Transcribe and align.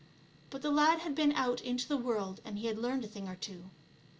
But 0.49 0.63
the 0.63 0.71
lad 0.71 1.01
had 1.01 1.13
been 1.13 1.31
out 1.33 1.61
into 1.61 1.87
the 1.87 1.95
world, 1.95 2.41
and 2.43 2.57
had 2.57 2.79
learned 2.79 3.03
a 3.05 3.07
thing 3.07 3.27
or 3.29 3.35
two. 3.35 3.69